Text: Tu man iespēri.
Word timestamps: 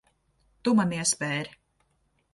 Tu 0.67 0.73
man 0.79 0.95
iespēri. 0.97 1.55